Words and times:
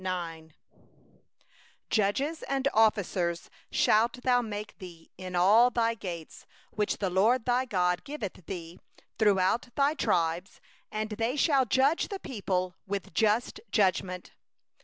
18Judges 1.91 2.41
and 2.49 2.67
officers 2.73 3.51
shalt 3.69 4.13
thou 4.23 4.41
make 4.41 4.75
thee 4.79 5.11
in 5.15 5.35
all 5.35 5.69
thy 5.69 5.93
gates, 5.93 6.47
which 6.71 6.97
the 6.97 7.11
LORD 7.11 7.45
thy 7.45 7.65
God 7.65 8.03
giveth 8.03 8.47
thee, 8.47 8.79
tribe 9.19 9.71
by 9.75 9.93
tribe; 9.93 10.47
and 10.91 11.11
they 11.11 11.35
shall 11.35 11.67
judge 11.67 12.07
the 12.07 12.17
people 12.17 12.73
with 12.87 13.09
righteous 13.09 13.53
judgment. 13.69 14.31